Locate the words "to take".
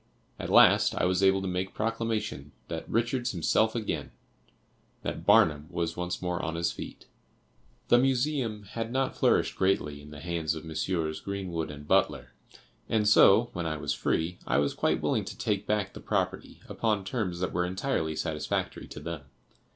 15.25-15.67